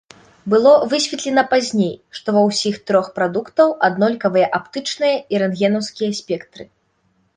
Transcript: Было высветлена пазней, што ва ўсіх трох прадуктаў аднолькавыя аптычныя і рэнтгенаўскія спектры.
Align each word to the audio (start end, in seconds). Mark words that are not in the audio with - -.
Было 0.51 0.69
высветлена 0.93 1.41
пазней, 1.51 1.91
што 2.19 2.27
ва 2.37 2.41
ўсіх 2.47 2.79
трох 2.91 3.11
прадуктаў 3.19 3.67
аднолькавыя 3.89 4.47
аптычныя 4.61 5.15
і 5.37 5.43
рэнтгенаўскія 5.45 6.11
спектры. 6.23 6.63